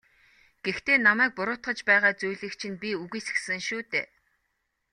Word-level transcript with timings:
Гэхдээ 0.65 0.97
намайг 1.07 1.31
буруутгаж 1.37 1.79
байгаа 1.89 2.13
зүйлийг 2.19 2.53
чинь 2.61 2.77
би 2.81 2.89
үгүйсгэсэн 3.03 3.59
шүү 3.67 3.81
дээ. 3.91 4.07